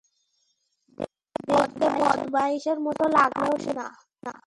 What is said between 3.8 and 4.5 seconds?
আমি না।